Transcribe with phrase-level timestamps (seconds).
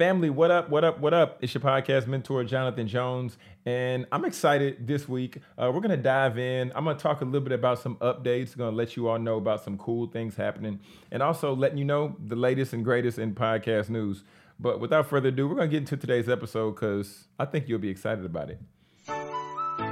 [0.00, 0.70] Family, what up?
[0.70, 0.98] What up?
[0.98, 1.36] What up?
[1.42, 5.36] It's your podcast mentor, Jonathan Jones, and I'm excited this week.
[5.58, 6.72] Uh, we're gonna dive in.
[6.74, 8.56] I'm gonna talk a little bit about some updates.
[8.56, 12.16] Gonna let you all know about some cool things happening, and also letting you know
[12.18, 14.24] the latest and greatest in podcast news.
[14.58, 17.90] But without further ado, we're gonna get into today's episode because I think you'll be
[17.90, 18.58] excited about it.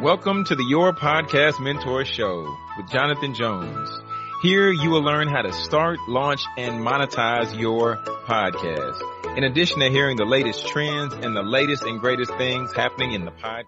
[0.00, 3.90] Welcome to the Your Podcast Mentor Show with Jonathan Jones.
[4.40, 9.17] Here you will learn how to start, launch, and monetize your podcast.
[9.38, 13.24] In addition to hearing the latest trends and the latest and greatest things happening in
[13.24, 13.66] the podcast.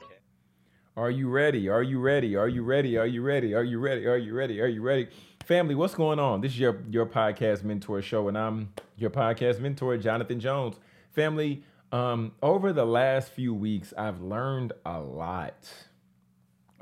[0.97, 1.69] Are you ready?
[1.69, 2.35] Are you ready?
[2.35, 2.99] Are you ready?
[2.99, 3.55] Are you ready?
[3.55, 4.05] Are you ready?
[4.09, 4.61] Are you ready?
[4.61, 5.09] Are you ready?
[5.45, 6.41] Family, what's going on?
[6.41, 10.75] This is your, your podcast mentor show, and I'm your podcast mentor, Jonathan Jones.
[11.13, 15.73] Family, um, over the last few weeks, I've learned a lot.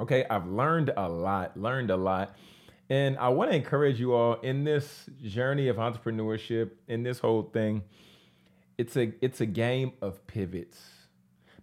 [0.01, 2.35] Okay, I've learned a lot, learned a lot.
[2.89, 7.43] And I want to encourage you all in this journey of entrepreneurship, in this whole
[7.43, 7.83] thing.
[8.79, 10.79] It's a it's a game of pivots.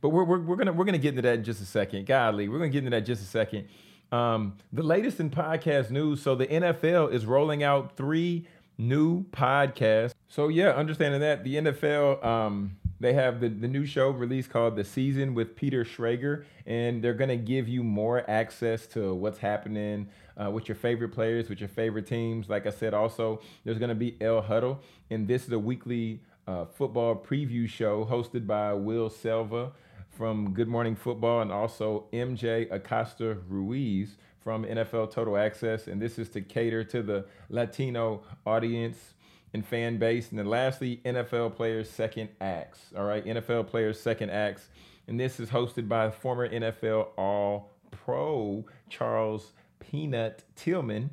[0.01, 2.05] But we're, we're, we're gonna we're gonna get into that in just a second.
[2.05, 3.69] Godly, we're gonna get into that in just a second.
[4.11, 6.21] Um, the latest in podcast news.
[6.21, 10.13] So the NFL is rolling out three new podcasts.
[10.27, 14.75] So yeah, understanding that the NFL um, they have the, the new show released called
[14.75, 20.07] The Season with Peter Schrager, and they're to give you more access to what's happening
[20.41, 22.49] uh, with your favorite players, with your favorite teams.
[22.49, 26.65] Like I said, also, there's to be El Huddle, and this is a weekly uh,
[26.65, 29.71] football preview show hosted by Will Selva
[30.09, 35.87] from Good Morning Football and also MJ Acosta Ruiz from NFL Total Access.
[35.87, 39.15] And this is to cater to the Latino audience
[39.53, 40.29] and fan base.
[40.29, 42.93] And then lastly, NFL Players Second Acts.
[42.95, 44.69] All right, NFL Players Second Acts.
[45.07, 51.09] And this is hosted by former NFL All Pro Charles Peanut Tillman,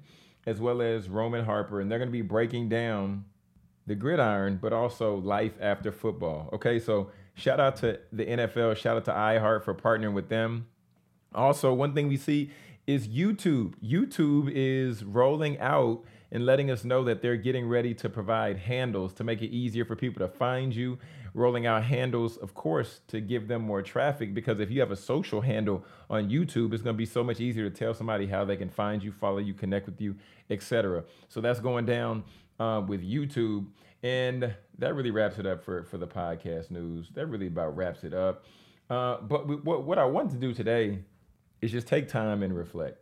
[0.47, 1.81] as well as Roman Harper.
[1.81, 3.25] And they're going to be breaking down
[3.87, 6.49] the gridiron, but also life after football.
[6.53, 10.67] Okay, so shout out to the NFL, shout out to iHeart for partnering with them.
[11.35, 12.51] Also, one thing we see
[12.87, 13.75] is YouTube.
[13.83, 19.13] YouTube is rolling out and letting us know that they're getting ready to provide handles
[19.13, 20.99] to make it easier for people to find you.
[21.35, 24.97] Rolling out handles, of course, to give them more traffic because if you have a
[24.97, 28.45] social handle on YouTube, it's going to be so much easier to tell somebody how
[28.45, 30.17] they can find you, follow you, connect with you,
[30.51, 31.05] etc.
[31.29, 32.25] So that's going down
[32.59, 33.67] uh, with YouTube.
[34.03, 37.09] And that really wraps it up for, for the podcast news.
[37.15, 38.45] That really about wraps it up.
[38.91, 40.99] Uh, but we, what, what I want to do today
[41.61, 43.02] is just take time and reflect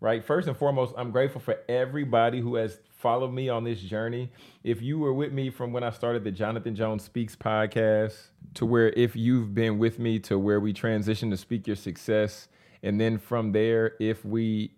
[0.00, 0.24] right?
[0.24, 4.30] First and foremost, I'm grateful for everybody who has followed me on this journey.
[4.64, 8.16] If you were with me from when I started the Jonathan Jones Speaks podcast
[8.54, 12.48] to where if you've been with me to where we transitioned to Speak Your Success,
[12.82, 14.72] and then from there, if we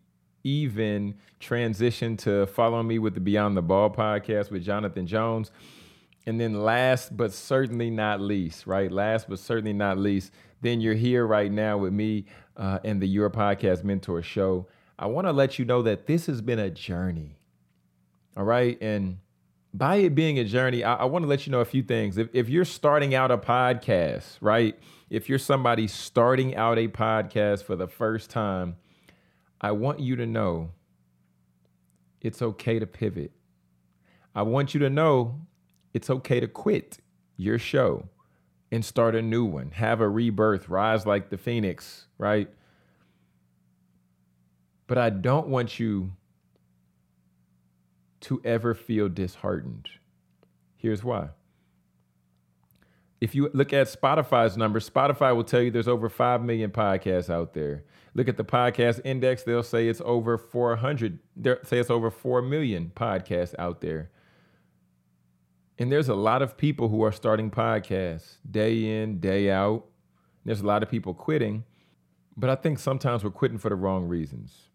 [0.44, 5.50] even transition to follow me with the Beyond the Ball podcast with Jonathan Jones.
[6.26, 8.90] And then last but certainly not least, right?
[8.90, 12.26] Last but certainly not least, then you're here right now with me
[12.56, 14.66] uh, in the Your Podcast Mentor Show.
[15.00, 17.38] I want to let you know that this has been a journey.
[18.36, 18.76] All right.
[18.82, 19.18] And
[19.72, 22.18] by it being a journey, I, I want to let you know a few things.
[22.18, 24.78] If, if you're starting out a podcast, right?
[25.08, 28.76] If you're somebody starting out a podcast for the first time,
[29.58, 30.72] I want you to know
[32.20, 33.32] it's okay to pivot.
[34.34, 35.40] I want you to know
[35.94, 36.98] it's okay to quit
[37.38, 38.10] your show
[38.70, 42.50] and start a new one, have a rebirth, rise like the phoenix, right?
[44.90, 46.14] But I don't want you
[48.22, 49.88] to ever feel disheartened.
[50.76, 51.28] Here's why.
[53.20, 57.30] If you look at Spotify's numbers, Spotify will tell you there's over 5 million podcasts
[57.30, 57.84] out there.
[58.14, 62.42] Look at the podcast index, they'll say it's over 400, they'll say it's over 4
[62.42, 64.10] million podcasts out there.
[65.78, 69.84] And there's a lot of people who are starting podcasts day in, day out.
[70.44, 71.62] There's a lot of people quitting,
[72.36, 74.69] but I think sometimes we're quitting for the wrong reasons.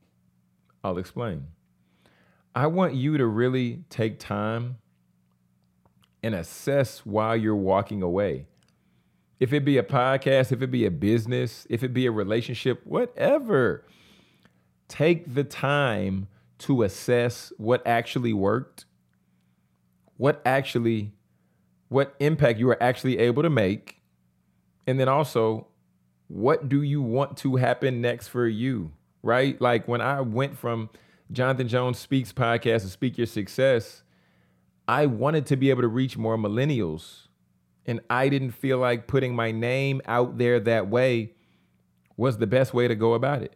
[0.85, 1.47] I'll explain.
[2.53, 4.77] I want you to really take time
[6.21, 8.45] and assess while you're walking away.
[9.39, 12.81] If it be a podcast, if it be a business, if it be a relationship,
[12.85, 13.83] whatever,
[14.87, 16.27] take the time
[16.59, 18.85] to assess what actually worked,
[20.17, 21.13] what actually,
[21.89, 24.01] what impact you were actually able to make,
[24.87, 25.67] and then also,
[26.27, 28.91] what do you want to happen next for you?
[29.25, 29.59] Right?
[29.59, 30.89] Like when I went from
[31.31, 34.03] Jonathan Jones Speaks podcast to Speak Your Success,
[34.87, 37.27] I wanted to be able to reach more millennials.
[37.87, 41.33] And I didn't feel like putting my name out there that way
[42.15, 43.55] was the best way to go about it.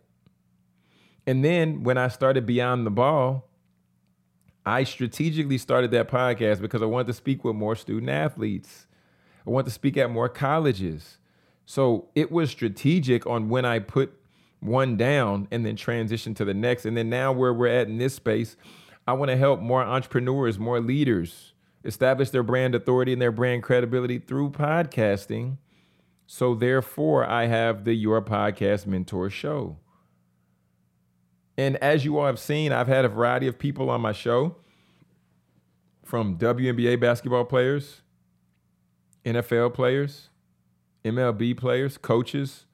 [1.28, 3.48] And then when I started Beyond the Ball,
[4.66, 8.88] I strategically started that podcast because I wanted to speak with more student athletes.
[9.46, 11.20] I wanted to speak at more colleges.
[11.66, 14.19] So it was strategic on when I put
[14.60, 16.86] one down and then transition to the next.
[16.86, 18.56] And then now where we're at in this space,
[19.08, 21.54] I want to help more entrepreneurs, more leaders
[21.84, 25.58] establish their brand authority and their brand credibility through podcasting.
[26.28, 29.78] So therefore, I have the Your Podcast Mentor Show.
[31.58, 34.56] And as you all have seen, I've had a variety of people on my show
[36.06, 38.02] from WNBA basketball players,
[39.26, 40.30] NFL players,
[41.04, 42.66] MLB players, coaches,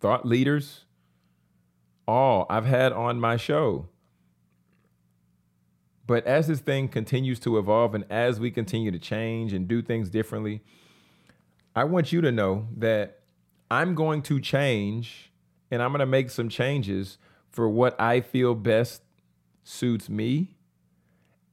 [0.00, 0.84] thought leaders,
[2.06, 3.88] all I've had on my show.
[6.06, 9.82] But as this thing continues to evolve and as we continue to change and do
[9.82, 10.62] things differently,
[11.74, 13.20] I want you to know that
[13.70, 15.32] I'm going to change
[15.70, 17.18] and I'm going to make some changes
[17.50, 19.02] for what I feel best
[19.64, 20.54] suits me,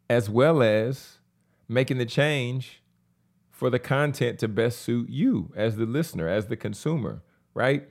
[0.09, 1.17] as well as
[1.67, 2.83] making the change
[3.49, 7.23] for the content to best suit you as the listener, as the consumer,
[7.53, 7.89] right?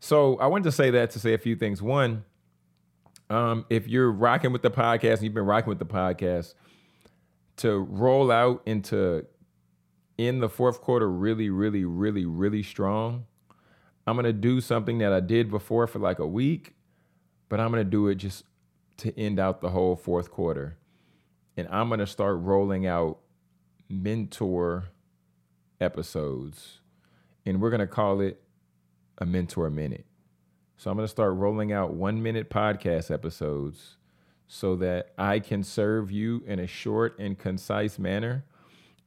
[0.00, 1.82] So I wanted to say that to say a few things.
[1.82, 2.24] One,
[3.28, 6.54] um, if you're rocking with the podcast and you've been rocking with the podcast,
[7.56, 9.26] to roll out into
[10.16, 13.26] in the fourth quarter really, really, really, really strong.
[14.06, 16.74] I'm gonna do something that I did before for like a week,
[17.50, 18.44] but I'm gonna do it just
[18.98, 20.78] to end out the whole fourth quarter.
[21.56, 23.18] And I'm gonna start rolling out
[23.90, 24.88] mentor
[25.80, 26.80] episodes.
[27.44, 28.42] And we're gonna call it
[29.20, 30.06] a mentor minute.
[30.76, 33.98] So I'm going to start rolling out one minute podcast episodes
[34.48, 38.44] so that I can serve you in a short and concise manner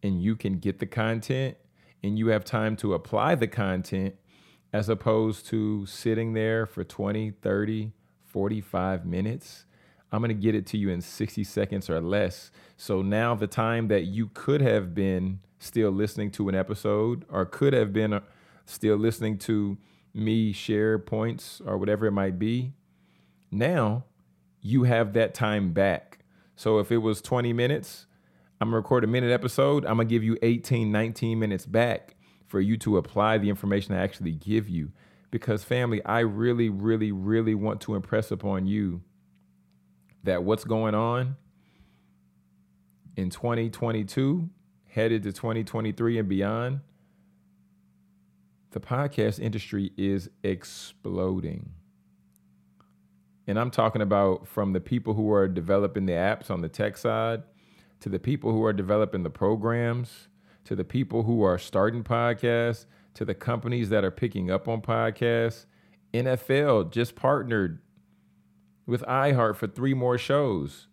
[0.03, 1.57] and you can get the content
[2.03, 4.15] and you have time to apply the content
[4.71, 7.91] as opposed to sitting there for 20, 30,
[8.25, 9.65] 45 minutes.
[10.11, 12.51] I'm going to get it to you in 60 seconds or less.
[12.77, 17.45] So now the time that you could have been still listening to an episode or
[17.45, 18.19] could have been uh,
[18.65, 19.77] still listening to
[20.13, 22.73] me share points or whatever it might be.
[23.51, 24.05] Now
[24.61, 26.19] you have that time back.
[26.55, 28.05] So if it was 20 minutes,
[28.61, 29.85] I'm gonna record a minute episode.
[29.85, 32.15] I'm gonna give you 18, 19 minutes back
[32.47, 34.91] for you to apply the information I actually give you.
[35.31, 39.01] Because, family, I really, really, really want to impress upon you
[40.23, 41.35] that what's going on
[43.15, 44.49] in 2022,
[44.87, 46.81] headed to 2023 and beyond,
[48.73, 51.71] the podcast industry is exploding.
[53.47, 56.97] And I'm talking about from the people who are developing the apps on the tech
[56.97, 57.43] side
[57.99, 60.27] to the people who are developing the programs
[60.65, 64.81] to the people who are starting podcasts to the companies that are picking up on
[64.81, 65.65] podcasts.
[66.13, 67.79] NFL just partnered
[68.85, 70.87] with iHeart for three more shows.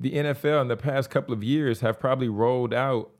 [0.00, 3.10] The NFL in the past couple of years have probably rolled out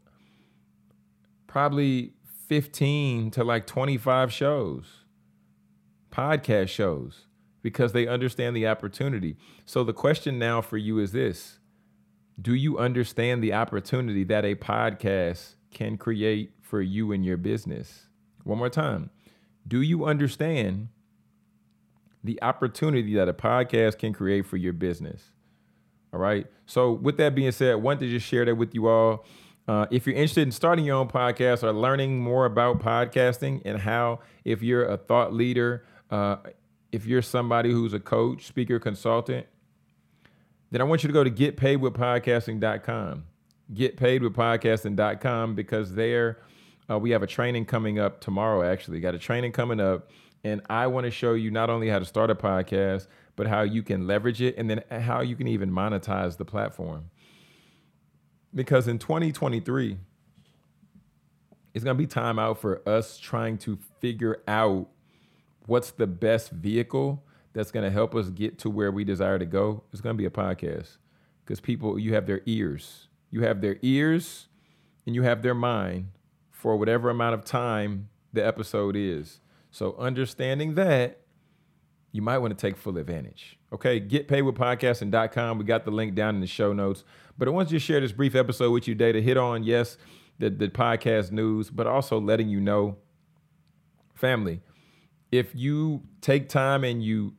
[1.47, 2.13] probably
[2.49, 5.05] 15 to like 25 shows,
[6.11, 7.27] podcast shows,
[7.61, 9.37] because they understand the opportunity.
[9.67, 11.59] So the question now for you is this
[12.41, 18.07] Do you understand the opportunity that a podcast can create for you and your business?
[18.45, 19.11] One more time.
[19.67, 20.89] Do you understand
[22.25, 25.33] the opportunity that a podcast can create for your business?
[26.15, 26.47] All right.
[26.65, 29.27] So, with that being said, I wanted to just share that with you all.
[29.69, 33.79] Uh, if you're interested in starting your own podcast or learning more about podcasting and
[33.79, 36.37] how, if you're a thought leader, uh,
[36.91, 39.47] if you're somebody who's a coach, speaker, consultant,
[40.71, 43.25] then I want you to go to getpaidwithpodcasting.com.
[43.75, 46.39] Getpaidwithpodcasting.com because there
[46.91, 49.01] uh, we have a training coming up tomorrow, actually.
[49.01, 50.11] Got a training coming up.
[50.45, 53.63] And I want to show you not only how to start a podcast, but how
[53.63, 57.11] you can leverage it and then how you can even monetize the platform
[58.55, 59.99] because in 2023
[61.75, 64.89] it's going to be time out for us trying to figure out
[65.67, 69.47] what's the best vehicle that's going to help us get to where we desire to
[69.47, 69.83] go.
[69.93, 70.97] It's going to be a podcast.
[71.45, 73.09] Because people you have their ears.
[73.31, 74.49] You have their ears
[75.07, 76.09] and you have their mind
[76.51, 79.41] for whatever amount of time the episode is.
[79.71, 81.21] So understanding that
[82.13, 83.58] you might want to take full advantage.
[83.73, 85.59] Okay, getpaidwithpodcasting.com.
[85.59, 87.05] We got the link down in the show notes.
[87.37, 89.63] But I want to just share this brief episode with you today to hit on,
[89.63, 89.99] yes,
[90.39, 92.97] the, the podcast news, but also letting you know,
[94.15, 94.63] family,
[95.31, 97.35] if you take time and you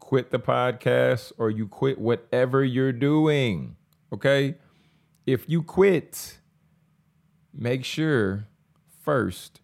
[0.00, 3.76] quit the podcast or you quit whatever you're doing,
[4.12, 4.56] okay?
[5.26, 6.38] If you quit,
[7.54, 8.48] make sure
[9.02, 9.60] first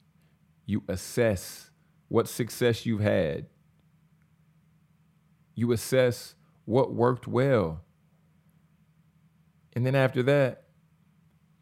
[0.66, 1.70] you assess
[2.08, 3.46] what success you've had
[5.62, 7.82] you assess what worked well.
[9.74, 10.64] And then after that,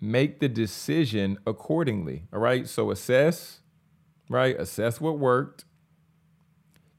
[0.00, 2.24] make the decision accordingly.
[2.32, 2.66] All right.
[2.66, 3.60] So assess,
[4.30, 4.58] right?
[4.58, 5.66] Assess what worked.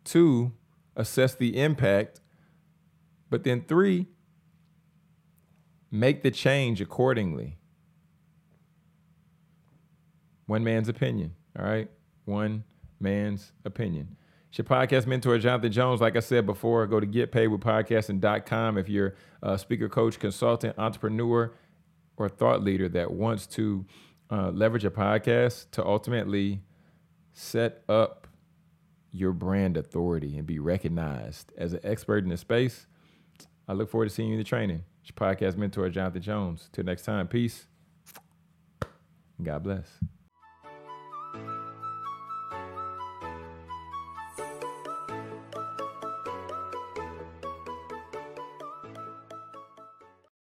[0.04, 0.52] Two,
[0.96, 2.22] assess the impact.
[3.32, 4.06] But then three,
[5.90, 7.58] make the change accordingly.
[10.46, 11.34] One man's opinion.
[11.58, 11.90] All right.
[12.26, 12.64] One
[13.00, 14.18] man's opinion.
[14.52, 16.02] It's your podcast mentor, Jonathan Jones.
[16.02, 21.54] Like I said before, go to getpaidwithpodcasting.com if you're a speaker, coach, consultant, entrepreneur,
[22.18, 23.86] or thought leader that wants to
[24.30, 26.60] uh, leverage a podcast to ultimately
[27.32, 28.28] set up
[29.14, 32.88] your brand authority and be recognized as an expert in the space.
[33.70, 34.84] I look forward to seeing you in the training.
[35.02, 36.68] It's your podcast mentor, Jonathan Jones.
[36.74, 37.68] Till next time, peace.
[39.42, 39.88] God bless.